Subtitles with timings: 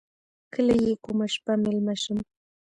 [0.53, 2.19] کله یې کومه شپه میلمه شم.